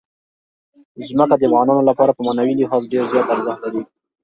ځمکه 1.07 1.35
د 1.37 1.43
افغانانو 1.49 1.87
لپاره 1.89 2.11
په 2.13 2.21
معنوي 2.27 2.53
لحاظ 2.57 2.83
ډېر 2.93 3.05
زیات 3.11 3.27
ارزښت 3.33 3.59
لري. 3.65 3.81